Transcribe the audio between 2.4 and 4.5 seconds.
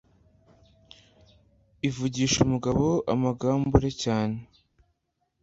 umugabo amagambure cyane;